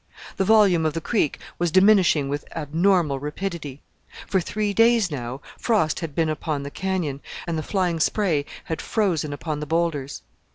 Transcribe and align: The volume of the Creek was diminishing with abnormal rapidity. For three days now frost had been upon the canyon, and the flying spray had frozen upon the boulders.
The 0.37 0.43
volume 0.45 0.83
of 0.83 0.93
the 0.95 0.99
Creek 0.99 1.37
was 1.59 1.69
diminishing 1.69 2.27
with 2.27 2.43
abnormal 2.55 3.19
rapidity. 3.19 3.83
For 4.25 4.41
three 4.41 4.73
days 4.73 5.11
now 5.11 5.41
frost 5.59 5.99
had 5.99 6.15
been 6.15 6.27
upon 6.27 6.63
the 6.63 6.71
canyon, 6.71 7.21
and 7.45 7.55
the 7.55 7.61
flying 7.61 7.99
spray 7.99 8.45
had 8.63 8.81
frozen 8.81 9.31
upon 9.31 9.59
the 9.59 9.67
boulders. 9.67 10.23